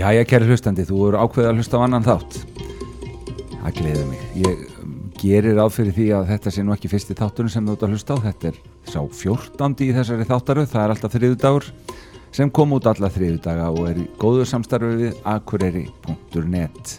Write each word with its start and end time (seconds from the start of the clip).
Jæja, 0.00 0.22
kæri 0.24 0.46
hlustandi, 0.48 0.84
þú 0.88 1.00
eru 1.10 1.18
ákveðið 1.20 1.46
að 1.50 1.58
hlusta 1.58 1.76
á 1.76 1.84
annan 1.84 2.04
þátt. 2.06 2.36
Það 3.50 3.74
gleður 3.76 4.06
mig. 4.08 4.22
Ég 4.40 4.62
um, 4.80 4.94
gerir 5.20 5.58
ráð 5.58 5.74
fyrir 5.74 5.96
því 5.98 6.06
að 6.16 6.30
þetta 6.30 6.52
sé 6.54 6.64
nú 6.64 6.72
ekki 6.72 6.88
fyrsti 6.88 7.16
þátturinn 7.18 7.52
sem 7.52 7.68
þú 7.68 7.74
ert 7.74 7.84
að 7.84 7.92
hlusta 7.92 8.16
á. 8.16 8.24
Þetta 8.30 8.48
er 8.48 8.62
sá 8.88 9.00
fjórtandi 9.18 9.90
í 9.90 9.98
þessari 9.98 10.28
þáttaröð. 10.30 10.70
Það 10.72 10.86
er 10.86 10.94
alltaf 10.94 11.18
þriðudagur 11.18 11.68
sem 12.32 12.54
kom 12.56 12.74
út 12.78 12.88
alla 12.88 13.12
þriðudaga 13.12 13.68
og 13.76 13.92
er 13.92 14.00
í 14.00 14.08
góðu 14.24 14.48
samstarfi 14.48 14.96
við 15.02 15.22
akureyri.net. 15.36 16.96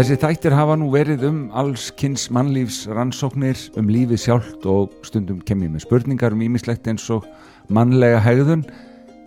Þessi 0.00 0.20
þættir 0.24 0.56
hafa 0.56 0.80
nú 0.80 0.88
verið 0.96 1.28
um 1.28 1.48
alls 1.52 1.90
kynns 1.92 2.30
mannlífs 2.32 2.86
rannsóknir 2.88 3.68
um 3.76 3.92
lífið 3.92 4.24
sjálft 4.30 4.64
og 4.64 4.94
stundum 5.04 5.44
kemjum 5.44 5.76
með 5.76 5.90
spurningar 5.90 6.32
um 6.32 6.46
ímislegt 6.46 6.88
eins 6.88 7.10
og 7.12 7.26
mannlega 7.68 8.22
hegðun 8.24 8.64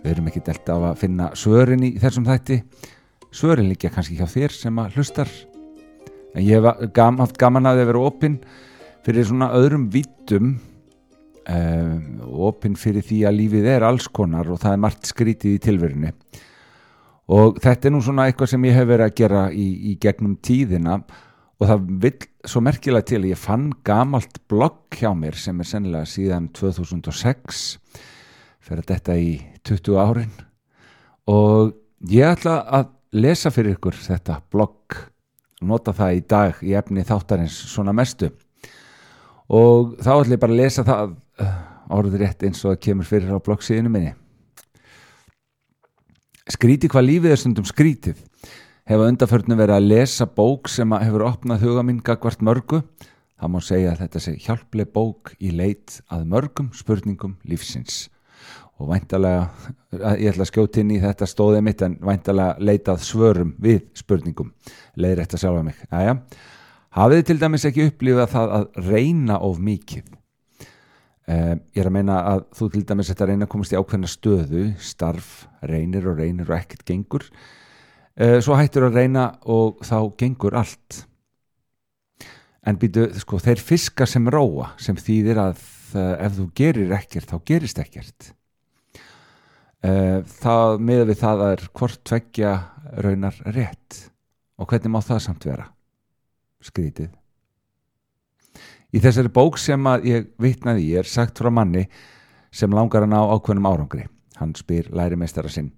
Við 0.04 0.12
erum 0.12 0.26
ekki 0.28 0.42
delt 0.44 0.68
af 0.68 0.82
að 0.90 0.98
finna 1.00 1.30
svörin 1.38 1.84
í 1.86 1.94
þessum 1.96 2.26
þætti. 2.28 2.58
Svörin 3.32 3.70
líka 3.70 3.88
kannski 3.88 4.18
hjá 4.18 4.26
þér 4.28 4.52
sem 4.52 4.80
að 4.82 4.98
hlustar. 4.98 5.30
En 6.36 6.44
ég 6.44 6.60
hef 6.60 6.82
gam, 6.92 7.16
haft 7.22 7.38
gaman 7.40 7.70
að 7.70 7.80
það 7.80 7.88
vera 7.90 8.02
opinn 8.10 8.36
fyrir 9.06 9.28
svona 9.30 9.48
öðrum 9.56 9.88
vítum. 9.94 10.54
Um, 11.44 11.54
ehm, 11.54 12.04
opinn 12.50 12.76
fyrir 12.80 13.04
því 13.04 13.22
að 13.28 13.38
lífið 13.38 13.70
er 13.74 13.88
alls 13.88 14.10
konar 14.12 14.48
og 14.52 14.60
það 14.60 14.76
er 14.76 14.84
margt 14.84 15.08
skrítið 15.08 15.56
í 15.56 15.62
tilverinu. 15.64 16.12
Og 17.32 17.56
þetta 17.64 17.88
er 17.88 17.94
nú 17.94 18.04
svona 18.04 18.28
eitthvað 18.28 18.52
sem 18.52 18.68
ég 18.68 18.76
hef 18.76 18.88
verið 18.90 19.08
að 19.08 19.18
gera 19.22 19.42
í, 19.52 19.66
í 19.88 19.96
gegnum 20.00 20.36
tíðina 20.44 20.98
og 21.00 21.68
það 21.70 21.90
vil 22.04 22.16
svo 22.44 22.60
merkilega 22.64 23.08
til 23.08 23.24
ég 23.30 23.40
fann 23.40 23.70
gamalt 23.86 24.42
blogg 24.52 24.98
hjá 25.00 25.14
mér 25.16 25.36
sem 25.40 25.60
er 25.64 25.68
sennilega 25.68 26.08
síðan 26.08 26.50
2006 26.52 27.70
fyrir 28.64 28.86
þetta 28.88 29.16
í 29.20 29.32
20 29.66 29.98
árin. 30.00 30.32
Og 31.30 31.74
ég 32.10 32.28
ætla 32.34 32.58
að 32.64 32.90
lesa 33.14 33.52
fyrir 33.54 33.76
ykkur 33.76 33.96
þetta 34.06 34.40
blogg 34.52 34.98
nota 35.64 35.94
það 35.96 36.16
í 36.16 36.24
dag 36.28 36.64
í 36.64 36.74
efni 36.76 37.04
þáttarins 37.06 37.56
svona 37.70 37.94
mestu. 37.96 38.32
Og 39.48 39.96
þá 40.00 40.12
ætla 40.16 40.36
ég 40.36 40.42
bara 40.42 40.56
að 40.56 40.60
lesa 40.60 40.84
það 40.84 41.14
uh, 41.14 41.56
orður 41.94 42.24
rétt 42.24 42.44
eins 42.44 42.64
og 42.64 42.74
það 42.74 42.84
kemur 42.88 43.08
fyrir 43.08 43.32
á 43.36 43.44
bloggsíðinu 43.44 43.92
minni. 43.92 44.14
Skríti 46.52 46.90
hvað 46.92 47.08
lífið 47.08 47.32
er 47.32 47.40
stundum 47.40 47.68
skrítið 47.68 48.20
hefa 48.88 49.08
undarförnum 49.08 49.60
verið 49.60 49.78
að 49.78 49.86
lesa 49.88 50.26
bók 50.28 50.68
sem 50.68 50.90
hefur 50.92 51.24
opnað 51.30 51.64
huga 51.64 51.84
minn 51.86 52.02
gagvart 52.04 52.44
mörgu. 52.44 52.82
Það 53.40 53.52
má 53.52 53.60
segja 53.64 53.92
að 53.94 54.02
þetta 54.04 54.20
sé 54.24 54.34
hjálpleg 54.44 54.90
bók 54.92 55.32
í 55.40 55.52
leit 55.56 56.00
að 56.12 56.26
mörgum 56.30 56.68
spurningum 56.76 57.38
lífsins 57.48 58.04
og 58.82 58.90
væntalega, 58.90 59.44
ég 60.18 60.32
ætla 60.32 60.44
að 60.44 60.50
skjóta 60.50 60.82
inn 60.82 60.90
í 60.94 60.98
þetta 61.02 61.28
stóðið 61.30 61.62
mitt 61.66 61.84
en 61.86 61.94
væntalega 62.02 62.56
leitað 62.58 63.04
svörum 63.06 63.54
við 63.62 63.84
spurningum. 63.96 64.50
Leiðir 64.98 65.22
þetta 65.22 65.40
sjálfa 65.44 65.62
mig. 65.68 65.78
Æja. 65.92 66.18
hafið 66.94 67.24
til 67.26 67.38
dæmis 67.38 67.64
ekki 67.66 67.88
upplifað 67.88 68.30
það 68.34 68.54
að 68.58 68.66
reyna 68.90 69.38
of 69.38 69.58
mikið? 69.58 70.12
Eh, 71.24 71.54
ég 71.72 71.80
er 71.80 71.88
að 71.88 71.96
meina 71.96 72.20
að 72.34 72.44
þú 72.58 72.70
til 72.74 72.84
dæmis 72.84 73.10
þetta 73.12 73.28
reyna 73.30 73.46
að 73.46 73.52
komast 73.54 73.72
í 73.72 73.78
ákveðna 73.78 74.10
stöðu 74.10 74.64
starf, 74.82 75.46
reynir 75.62 76.10
og 76.10 76.18
reynir 76.20 76.50
og 76.50 76.58
ekkert 76.58 76.84
gengur. 76.84 77.24
Eh, 78.14 78.38
svo 78.44 78.58
hættur 78.58 78.90
að 78.90 79.00
reyna 79.00 79.30
og 79.50 79.80
þá 79.86 79.98
gengur 80.20 80.54
allt. 80.58 81.04
En 82.64 82.78
býtu, 82.80 83.08
sko, 83.20 83.38
þeir 83.42 83.60
fiska 83.60 84.06
sem 84.08 84.28
róa 84.32 84.72
sem 84.80 84.96
þýðir 84.96 85.40
að 85.42 85.58
uh, 85.98 86.14
ef 86.24 86.38
þú 86.38 86.46
gerir 86.56 86.94
ekkert 86.96 87.28
þá 87.28 87.36
gerist 87.50 87.80
ekkert. 87.82 88.30
Eh, 88.30 88.43
það 89.84 90.78
miða 90.80 91.06
við 91.10 91.20
það 91.20 91.44
er 91.50 91.62
hvort 91.76 92.00
tveggja 92.08 92.54
raunar 93.04 93.36
rétt. 93.52 94.00
Og 94.56 94.70
hvernig 94.70 94.92
má 94.94 95.00
það 95.04 95.22
samt 95.26 95.44
vera? 95.44 95.68
Skrítið. 96.64 97.10
Í 98.94 99.00
þessari 99.02 99.32
bók 99.34 99.58
sem 99.58 99.90
að 99.90 100.06
ég 100.08 100.28
vitnaði 100.40 100.92
ég 100.92 101.02
er 101.02 101.10
sagt 101.10 101.40
frá 101.42 101.50
manni 101.52 101.88
sem 102.54 102.70
langar 102.72 103.04
að 103.04 103.12
ná 103.12 103.20
ákveðnum 103.34 103.66
árangri. 103.66 104.06
Hann 104.38 104.54
spyr 104.56 104.88
lærimeistara 104.94 105.50
sinn 105.50 105.72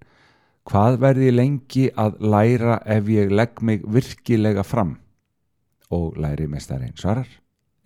hvað 0.67 0.99
verði 1.01 1.31
lengi 1.31 1.87
að 1.95 2.17
læra 2.19 2.79
ef 2.85 3.07
ég 3.11 3.31
legg 3.31 3.61
mig 3.63 3.85
virkilega 3.87 4.65
fram? 4.67 4.97
Og 5.93 6.17
lærimeistarin 6.19 6.97
svarar 6.99 7.29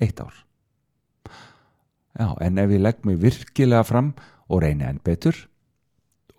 eitt 0.01 0.21
ár. 0.21 0.33
Já 2.17 2.33
en 2.41 2.57
ef 2.57 2.73
ég 2.73 2.81
legg 2.81 3.05
mig 3.05 3.19
virkilega 3.21 3.83
fram 3.85 4.13
og 4.49 4.63
reyna 4.63 4.89
enn 4.89 5.01
betur 5.03 5.37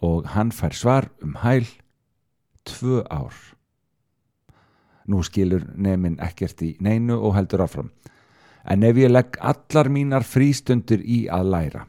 og 0.03 0.27
hann 0.35 0.51
fær 0.53 0.75
svar 0.75 1.09
um 1.23 1.37
hæl 1.43 1.67
tvö 2.67 3.03
ár. 3.11 3.35
Nú 5.07 5.23
skilur 5.23 5.65
nefnin 5.75 6.19
ekkert 6.23 6.63
í 6.63 6.75
neinu 6.81 7.19
og 7.19 7.35
heldur 7.37 7.65
áfram. 7.65 7.91
En 8.65 8.83
ef 8.87 8.97
ég 8.97 9.11
legg 9.11 9.39
allar 9.41 9.91
mínar 9.91 10.23
frístundur 10.23 11.03
í 11.03 11.27
að 11.27 11.49
læra, 11.55 11.87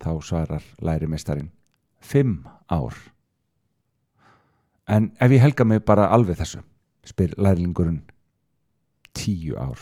þá 0.00 0.10
svarar 0.20 0.64
lærimistarinn, 0.84 1.52
fimm 2.00 2.44
ár. 2.68 2.96
En 4.88 5.12
ef 5.20 5.32
ég 5.32 5.40
helga 5.40 5.64
mig 5.64 5.84
bara 5.84 6.10
alveg 6.12 6.36
þessu, 6.36 6.60
spyr 7.04 7.32
lærlingurinn, 7.40 8.02
tíu 9.16 9.56
ár, 9.56 9.80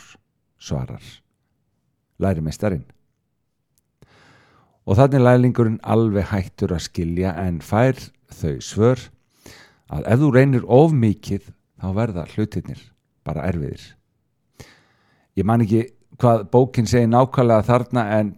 svarar 0.58 1.02
lærimistarinn 2.18 2.86
og 4.88 4.96
þannig 4.96 5.20
lælingurinn 5.20 5.80
alveg 5.84 6.30
hættur 6.30 6.72
að 6.72 6.86
skilja 6.86 7.34
en 7.42 7.60
fær 7.60 7.98
þau 8.32 8.56
svör 8.64 9.02
að 9.92 10.06
ef 10.08 10.22
þú 10.22 10.30
reynir 10.32 10.64
of 10.64 10.94
mikið 10.96 11.50
þá 11.78 11.88
verða 11.96 12.24
hlutinir 12.32 12.80
bara 13.26 13.44
erfiðir. 13.50 13.82
Ég 15.36 15.44
man 15.46 15.62
ekki 15.64 15.90
hvað 16.18 16.46
bókin 16.52 16.88
segi 16.88 17.08
nákvæmlega 17.10 17.66
þarna 17.68 18.04
en 18.16 18.32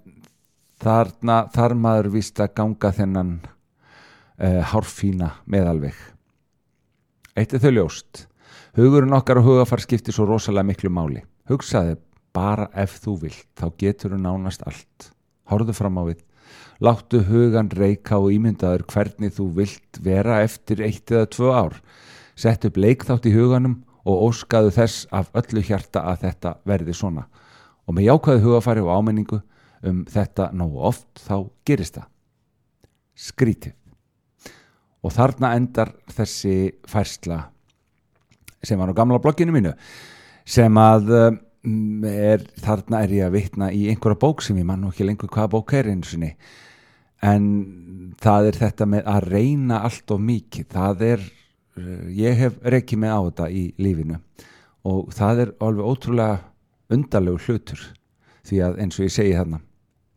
þarna 0.83 1.37
þar 1.55 1.77
maður 1.79 2.11
vist 2.17 2.43
að 2.43 2.55
ganga 2.59 2.91
þennan 2.99 3.31
uh, 3.47 4.61
hárfína 4.73 5.37
meðalveg. 5.47 5.95
Eitt 7.39 7.55
er 7.55 7.63
þau 7.63 7.73
ljóst. 7.77 8.27
Hugurinn 8.77 9.15
okkar 9.15 9.39
og 9.39 9.47
hugafar 9.47 9.83
skiptir 9.83 10.15
svo 10.15 10.27
rosalega 10.27 10.67
miklu 10.67 10.91
máli. 10.93 11.23
Hugsaði 11.51 11.97
bara 12.35 12.69
ef 12.79 12.99
þú 13.03 13.17
vilt, 13.25 13.47
þá 13.59 13.71
getur 13.79 14.17
þú 14.17 14.21
nánast 14.23 14.67
allt. 14.67 15.11
Hórðu 15.51 15.75
fram 15.75 15.99
á 15.99 16.03
við 16.11 16.21
Láttu 16.81 17.21
hugan 17.29 17.69
reyka 17.77 18.17
og 18.17 18.33
ímyndaður 18.33 18.87
hvernig 18.89 19.35
þú 19.37 19.47
vilt 19.59 20.01
vera 20.01 20.41
eftir 20.45 20.81
eitt 20.87 21.13
eða 21.13 21.29
tvö 21.35 21.53
ár. 21.53 21.77
Sett 22.37 22.65
upp 22.65 22.79
leikþátt 22.81 23.29
í 23.29 23.35
huganum 23.35 23.83
og 24.09 24.31
óskaðu 24.31 24.73
þess 24.79 25.05
af 25.13 25.29
öllu 25.37 25.63
hjarta 25.67 26.07
að 26.09 26.25
þetta 26.25 26.55
verði 26.69 26.97
svona. 26.97 27.27
Og 27.85 27.97
með 27.97 28.09
jákvæðu 28.09 28.45
hugafæri 28.47 28.85
og 28.87 28.95
ámenningu 28.97 29.43
um 29.85 30.03
þetta 30.09 30.51
nógu 30.57 30.81
oft 30.91 31.21
þá 31.21 31.37
gerist 31.69 31.99
það. 31.99 32.09
Skrítið. 33.21 33.77
Og 35.05 35.13
þarna 35.13 35.55
endar 35.57 35.95
þessi 36.13 36.73
færsla 36.89 37.43
sem 38.65 38.81
var 38.81 38.93
á 38.93 38.97
gamla 38.97 39.21
blogginu 39.21 39.55
mínu 39.55 39.73
sem 40.45 40.77
að 40.81 41.13
um, 41.17 41.39
er, 41.65 42.45
þarna 42.63 43.05
er 43.05 43.15
ég 43.19 43.29
að 43.29 43.37
vitna 43.37 43.71
í 43.73 43.87
einhverja 43.93 44.21
bók 44.21 44.43
sem 44.45 44.59
ég 44.61 44.67
mann 44.69 44.85
og 44.87 44.95
ekki 44.95 45.07
lengur 45.09 45.31
hvaða 45.33 45.53
bók 45.55 45.75
er 45.77 45.91
eins 45.93 46.15
og 46.15 46.23
niður 46.23 46.59
en 47.21 47.47
það 48.21 48.51
er 48.51 48.59
þetta 48.61 48.89
með 48.89 49.09
að 49.13 49.29
reyna 49.29 49.81
allt 49.87 50.15
og 50.15 50.23
mikið. 50.25 50.69
Það 50.73 51.03
er, 51.07 51.25
eh, 51.77 52.05
ég 52.17 52.37
hef 52.37 52.59
reykið 52.63 52.99
mig 52.99 53.11
á 53.11 53.21
þetta 53.29 53.51
í 53.51 53.65
lífinu. 53.79 54.21
Og 54.85 55.13
það 55.13 55.41
er 55.41 55.53
alveg 55.61 55.85
ótrúlega 55.85 56.41
undarlegu 56.91 57.39
hlutur. 57.47 57.81
Því 58.45 58.63
að 58.65 58.79
eins 58.81 58.99
og 58.99 59.05
ég 59.05 59.13
segi 59.13 59.37
þarna 59.37 59.61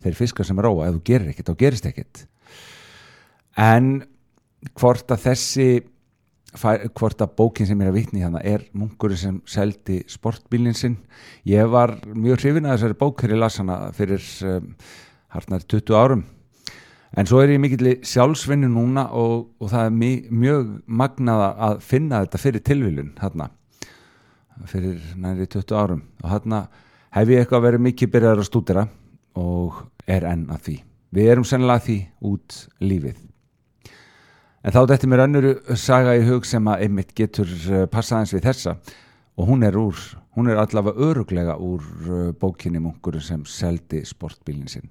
þeir 0.03 0.15
fiskar 0.15 0.45
sem 0.45 0.57
róa, 0.59 0.87
ef 0.87 0.95
þú 0.95 1.03
gerir 1.03 1.29
ekkert 1.29 1.49
þá 1.49 1.57
gerist 1.57 1.85
ekkert. 1.85 2.25
En 3.57 4.03
hvort 4.75 5.07
að 5.07 5.23
þessi 5.27 5.83
hvort 6.53 7.21
að 7.23 7.33
bókin 7.37 7.67
sem 7.67 7.81
er 7.81 7.89
að 7.89 7.97
vitni 7.97 8.21
hérna 8.21 8.41
er 8.45 8.67
munkurinn 8.77 9.19
sem 9.19 9.39
seldi 9.49 10.03
sportbílinn 10.11 10.77
sinn. 10.77 10.99
Ég 11.49 11.69
var 11.71 11.95
mjög 12.13 12.43
hrifin 12.43 12.67
að 12.67 12.77
þessari 12.77 12.99
bók 12.99 13.21
þegar 13.21 13.35
ég 13.35 13.41
las 13.41 13.59
hana 13.61 13.79
fyrir 13.97 14.29
um, 14.49 14.69
harnar 15.33 15.65
20 15.65 15.97
árum. 15.97 16.23
En 17.17 17.29
svo 17.29 17.41
er 17.41 17.53
ég 17.53 17.61
mikill 17.61 17.97
sjálfsvinni 18.05 18.69
núna 18.69 19.07
og, 19.17 19.49
og 19.61 19.69
það 19.73 19.89
er 19.89 20.31
mjög 20.43 20.71
magnað 20.85 21.43
að 21.51 21.83
finna 21.85 22.23
þetta 22.23 22.41
fyrir 22.41 22.65
tilvílun 22.65 23.11
hérna 23.21 23.49
fyrir 24.69 25.01
næri 25.17 25.49
20 25.49 25.77
árum. 25.77 26.01
Og 26.23 26.31
hérna 26.31 26.65
hef 27.13 27.29
ég 27.29 27.43
eitthvað 27.43 27.67
verið 27.67 27.85
mikið 27.89 28.13
byrjar 28.15 28.41
að 28.41 28.49
stúdira 28.49 28.87
og 29.37 29.85
er 30.09 30.25
enn 30.29 30.47
að 30.53 30.65
því. 30.67 30.79
Við 31.13 31.29
erum 31.29 31.45
sennilega 31.45 31.85
því 31.85 31.99
út 32.29 32.59
lífið 32.81 33.21
en 34.63 34.73
þá 34.73 34.81
þetta 34.93 35.11
mér 35.11 35.25
önnuru 35.27 35.53
saga 35.75 36.17
í 36.17 36.25
hug 36.27 36.47
sem 36.47 36.67
að 36.71 36.87
einmitt 36.87 37.13
getur 37.17 37.49
eh, 37.69 37.85
passaðins 37.91 38.33
við 38.35 38.47
þessa. 38.47 38.77
Og 39.37 39.49
hún 39.49 39.65
er 39.65 39.75
úr 39.77 39.97
hún 40.37 40.49
er 40.49 40.59
allavega 40.61 41.09
öruglega 41.09 41.57
úr 41.61 41.83
eh, 41.83 42.29
bókinni 42.39 42.81
munkur 42.81 43.19
sem 43.21 43.43
seldi 43.45 44.03
sportbílinn 44.07 44.71
sinn. 44.71 44.89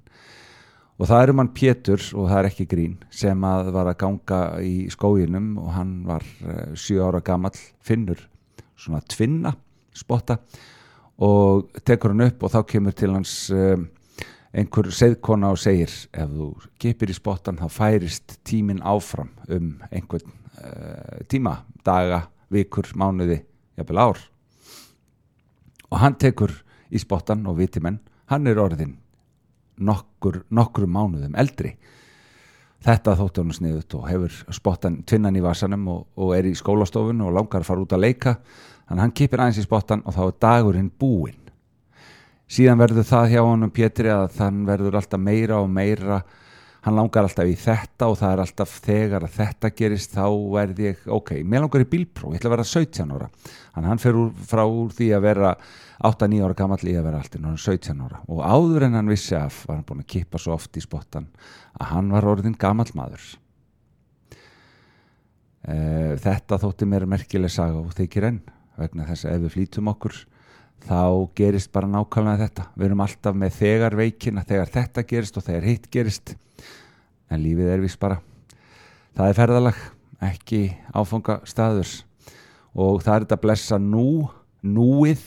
Og 1.01 1.09
það 1.09 1.25
eru 1.25 1.35
mann 1.39 1.51
Pétur 1.57 2.03
og 2.15 2.29
það 2.29 2.39
er 2.39 2.49
ekki 2.51 2.69
grín 2.71 2.99
sem 3.11 3.47
að 3.49 3.73
var 3.75 3.89
að 3.91 3.99
ganga 4.05 4.43
í 4.63 4.75
skóginum 4.93 5.57
og 5.59 5.73
hann 5.75 5.95
var 6.07 6.23
uh, 6.45 6.77
sjö 6.79 7.01
ára 7.03 7.23
gamall 7.25 7.57
finnur 7.83 8.21
svona 8.79 9.01
tvinna 9.11 9.55
spotta 9.97 10.37
og 11.25 11.73
tekur 11.83 12.13
hann 12.13 12.29
upp 12.29 12.45
og 12.45 12.53
þá 12.53 12.61
kemur 12.69 12.95
til 12.95 13.17
hans 13.17 13.35
einhver 14.53 14.91
seðkona 14.93 15.53
og 15.55 15.61
segir 15.61 15.93
ef 16.13 16.29
þú 16.29 16.49
kipir 16.81 17.13
í 17.13 17.17
spottan 17.17 17.61
þá 17.61 17.67
færist 17.73 18.37
tímin 18.45 18.83
áfram 18.85 19.31
um 19.49 19.71
einhvern 19.89 20.35
uh, 20.61 21.23
tíma, 21.29 21.63
daga, 21.85 22.27
vikur, 22.53 22.91
mánuði, 22.99 23.41
jafnvel 23.79 24.03
ár. 24.03 24.21
Og 25.93 26.01
hann 26.01 26.19
tekur 26.21 26.53
í 26.93 27.01
spottan 27.01 27.47
og 27.49 27.59
viti 27.61 27.81
menn, 27.81 28.01
hann 28.29 28.49
er 28.49 28.61
orðin 28.61 28.99
nokkur, 29.81 30.43
nokkur 30.53 30.89
mánuðum 30.89 31.37
eldri. 31.41 31.75
Þetta 32.83 33.15
þóttu 33.17 33.45
hann 33.45 33.57
sniðut 33.57 33.95
og 33.97 34.09
hefur 34.11 34.39
spottan 34.53 35.03
tvinnan 35.07 35.37
í 35.39 35.45
vasanum 35.45 35.87
og, 35.93 36.07
og 36.19 36.35
er 36.37 36.49
í 36.51 36.57
skólastofun 36.59 37.23
og 37.25 37.37
langar 37.37 37.63
að 37.63 37.71
fara 37.71 37.85
út 37.85 37.95
að 37.95 38.05
leika. 38.05 38.35
Þannig 38.89 39.07
hann 39.07 39.15
kipir 39.17 39.41
aðeins 39.41 39.63
í 39.63 39.69
spottan 39.69 40.03
og 40.05 40.17
þá 40.17 40.25
er 40.27 40.41
dagurinn 40.43 40.91
búinn 40.99 41.42
síðan 42.53 42.81
verður 42.81 43.09
það 43.09 43.33
hjá 43.33 43.43
honum 43.47 43.73
Pétri 43.73 44.13
að 44.13 44.31
þann 44.37 44.63
verður 44.69 44.99
alltaf 45.01 45.21
meira 45.23 45.61
og 45.63 45.71
meira. 45.73 46.23
Hann 46.83 46.97
langar 46.99 47.29
alltaf 47.29 47.47
í 47.47 47.55
þetta 47.55 48.09
og 48.11 48.17
það 48.19 48.33
er 48.35 48.41
alltaf 48.43 48.73
þegar 48.83 49.25
að 49.27 49.37
þetta 49.37 49.69
gerist 49.79 50.17
þá 50.17 50.25
verði 50.51 50.89
ég, 50.89 51.05
ok, 51.15 51.37
mér 51.47 51.63
langar 51.63 51.85
í 51.85 51.87
bílpró 51.93 52.33
ég 52.33 52.41
ætla 52.41 52.51
að 52.51 52.55
vera 52.57 52.67
17 52.73 53.13
ára. 53.15 53.29
Að 53.79 53.87
hann 53.87 54.03
fer 54.03 54.19
úr, 54.19 54.33
frá 54.51 54.63
úr 54.67 54.91
því 54.97 55.13
að 55.15 55.23
vera 55.29 55.53
8-9 56.03 56.43
ára 56.43 56.57
gammal 56.59 56.81
í 56.83 56.97
að 56.99 57.07
vera 57.07 57.21
alltaf 57.23 57.47
17 57.69 58.03
ára. 58.03 58.19
Og 58.27 58.43
áður 58.43 58.89
en 58.89 58.99
hann 58.99 59.13
vissi 59.13 59.39
af 59.39 59.63
var 59.69 59.79
hann 59.79 59.87
búin 59.87 60.03
að 60.03 60.11
kippa 60.17 60.43
svo 60.43 60.57
oft 60.57 60.75
í 60.77 60.83
spottan 60.83 61.31
að 61.79 61.95
hann 61.95 62.11
var 62.17 62.27
orðin 62.35 62.59
gammal 62.59 62.89
maður. 62.99 63.29
E, 65.63 65.77
þetta 66.19 66.59
þótti 66.59 66.91
mér 66.91 67.07
merkileg 67.07 67.55
saga 67.55 67.79
og 67.79 67.95
þykir 67.95 68.27
enn 68.33 68.43
vegna 68.75 69.07
þess 69.07 69.29
að 69.29 69.37
ef 69.37 69.47
við 69.47 69.55
flýtum 69.55 69.93
okkur 69.93 70.25
þá 70.87 71.31
gerist 71.39 71.73
bara 71.75 71.91
nákvæmlega 71.91 72.47
þetta. 72.47 72.67
Við 72.77 72.89
erum 72.89 73.05
alltaf 73.05 73.39
með 73.39 73.57
þegar 73.61 73.97
veikina 73.99 74.45
þegar 74.49 74.73
þetta 74.77 75.07
gerist 75.13 75.39
og 75.39 75.47
þegar 75.47 75.69
hitt 75.71 75.89
gerist. 75.93 76.35
En 77.33 77.43
lífið 77.43 77.73
er 77.73 77.85
vist 77.85 78.01
bara 78.03 78.21
það 79.17 79.29
er 79.29 79.39
ferðalag, 79.39 79.81
ekki 80.33 80.63
áfanga 80.97 81.41
staður 81.49 81.95
og 82.73 83.03
það 83.05 83.15
er 83.15 83.27
þetta 83.27 83.39
að 83.39 83.45
blessa 83.47 83.79
nú 83.81 84.09
núið 84.63 85.25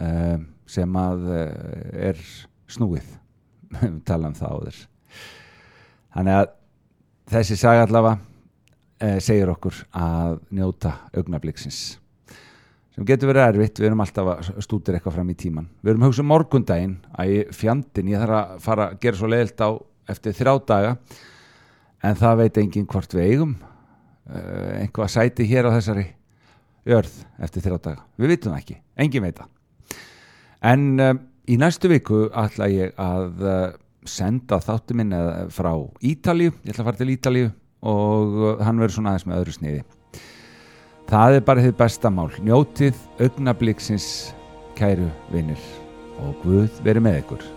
um, 0.00 0.46
sem 0.70 0.96
að 1.02 1.26
uh, 1.30 1.50
er 2.10 2.24
snúið. 2.70 3.18
Tala 4.08 4.30
um 4.30 4.38
það 4.38 4.56
á 4.56 4.58
þess 4.66 4.88
þannig 6.14 6.38
að 6.40 6.48
þessi 7.30 7.58
saga 7.58 7.86
allavega 7.86 8.18
uh, 8.18 9.18
segir 9.22 9.52
okkur 9.52 9.82
að 9.94 10.38
njóta 10.54 10.96
augnabliksins 11.14 11.99
sem 12.94 13.06
getur 13.06 13.30
verið 13.30 13.46
erfitt, 13.46 13.80
við 13.80 13.90
erum 13.90 14.02
alltaf 14.04 14.30
að 14.32 14.48
stútir 14.64 14.96
eitthvað 14.96 15.16
fram 15.18 15.32
í 15.32 15.36
tíman, 15.38 15.68
við 15.80 15.92
erum 15.94 16.06
hugsað 16.08 16.24
um 16.24 16.30
morgundaginn 16.32 16.96
að 17.14 17.34
ég 17.34 17.52
fjandin, 17.56 18.10
ég 18.10 18.22
þarf 18.22 18.38
að 18.38 18.54
fara 18.66 18.86
að 18.88 18.96
gera 19.04 19.20
svo 19.20 19.30
leiðilt 19.30 19.62
á 19.62 19.70
eftir 20.10 20.36
þrjá 20.40 20.54
daga 20.66 20.94
en 22.02 22.18
það 22.18 22.40
veit 22.42 22.60
enginn 22.62 22.88
hvort 22.90 23.14
við 23.14 23.28
eigum 23.28 23.54
uh, 23.60 24.80
einhvað 24.80 25.12
sæti 25.14 25.46
hér 25.50 25.70
á 25.70 25.76
þessari 25.76 26.06
örð 26.90 27.14
eftir 27.44 27.64
þrjá 27.66 27.78
daga. 27.78 28.04
Við 28.18 28.34
vitum 28.34 28.54
það 28.54 28.62
ekki, 28.64 28.78
enginn 29.04 29.26
veit 29.26 29.38
það. 29.38 29.52
En 30.70 30.88
um, 31.04 31.22
í 31.46 31.60
næstu 31.60 31.90
viku 31.92 32.24
ætla 32.36 32.70
ég 32.72 32.98
að 33.00 33.46
uh, 33.46 33.62
senda 34.08 34.58
þáttu 34.64 34.96
minn 34.96 35.14
frá 35.52 35.74
Ítalíu. 36.00 36.54
Ég 36.64 36.72
ætla 36.72 36.82
að 36.82 36.88
fara 36.88 37.00
til 37.02 37.12
Ítalíu 37.12 37.50
og 37.80 38.60
hann 38.64 38.80
verður 38.80 38.96
svona 38.98 39.14
aðeins 39.14 39.28
með 39.28 39.42
öðru 39.42 39.56
sniði 39.56 39.82
það 41.10 41.38
er 41.38 41.46
bara 41.46 41.64
þið 41.64 41.78
besta 41.80 42.10
mál. 42.14 42.28
Njótið 42.46 42.98
augnabliksins 43.20 44.10
kæru 44.78 45.08
vinnir 45.32 45.70
og 46.20 46.36
Guð 46.44 46.84
verið 46.86 47.06
með 47.06 47.24
ykkur 47.24 47.48